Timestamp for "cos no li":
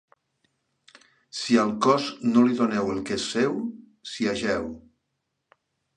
1.87-2.57